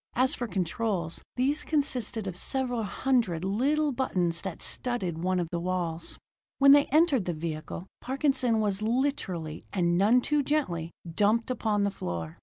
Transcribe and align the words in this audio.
As 0.15 0.33
for 0.33 0.47
controls, 0.47 1.21
these 1.35 1.63
consisted 1.63 2.25
of 2.25 2.35
several 2.35 2.81
hundred 2.81 3.45
little 3.45 3.91
buttons 3.91 4.41
that 4.41 4.59
studded 4.63 5.19
one 5.19 5.39
of 5.39 5.47
the 5.51 5.59
walls. 5.59 6.17
When 6.57 6.71
they 6.71 6.85
entered 6.85 7.25
the 7.25 7.33
vehicle, 7.35 7.85
Parkinson 8.01 8.59
was 8.59 8.81
literally, 8.81 9.63
and 9.71 9.99
none 9.99 10.19
too 10.21 10.41
gently, 10.41 10.89
dumped 11.13 11.51
upon 11.51 11.83
the 11.83 11.91
floor. 11.91 12.39